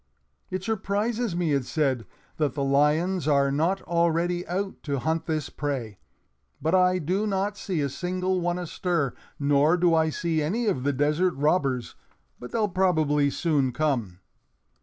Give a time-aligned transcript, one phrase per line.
[0.49, 2.07] "It surprises me," it said,
[2.37, 5.99] "that the lions are not already out to hunt this prey,
[6.59, 10.81] but I do not see a single one astir; nor do I see any of
[10.81, 11.93] the desert robbers,
[12.39, 14.21] but they'll probably soon come."